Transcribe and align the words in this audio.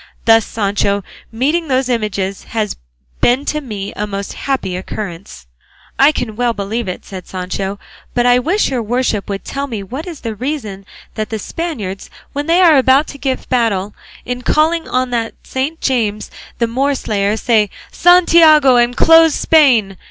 Thus, 0.25 0.47
Sancho, 0.47 1.03
meeting 1.31 1.67
those 1.67 1.87
images 1.87 2.45
has 2.45 2.75
been 3.21 3.45
to 3.45 3.61
me 3.61 3.93
a 3.95 4.07
most 4.07 4.33
happy 4.33 4.75
occurrence." 4.75 5.45
"I 5.99 6.11
can 6.11 6.35
well 6.35 6.53
believe 6.53 6.87
it," 6.87 7.05
said 7.05 7.27
Sancho; 7.27 7.77
"but 8.15 8.25
I 8.25 8.39
wish 8.39 8.71
your 8.71 8.81
worship 8.81 9.29
would 9.29 9.45
tell 9.45 9.67
me 9.67 9.83
what 9.83 10.07
is 10.07 10.21
the 10.21 10.33
reason 10.33 10.87
that 11.13 11.29
the 11.29 11.37
Spaniards, 11.37 12.09
when 12.33 12.47
they 12.47 12.61
are 12.61 12.79
about 12.79 13.05
to 13.09 13.19
give 13.19 13.47
battle, 13.49 13.93
in 14.25 14.41
calling 14.41 14.87
on 14.87 15.11
that 15.11 15.35
Saint 15.43 15.81
James 15.81 16.31
the 16.57 16.65
Moorslayer, 16.65 17.37
say 17.37 17.69
'Santiago 17.91 18.77
and 18.77 18.97
close 18.97 19.35
Spain! 19.35 19.97